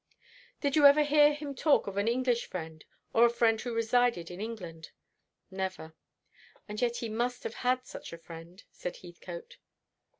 [0.61, 4.31] "Did you ever hear him talk of an English friend, or a friend who resided
[4.31, 4.89] in England?"
[5.51, 5.93] "Never."
[6.67, 9.59] "And yet he must have had such a friend," said Heathcote.